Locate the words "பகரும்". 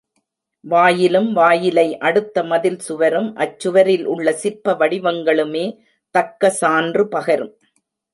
7.11-7.53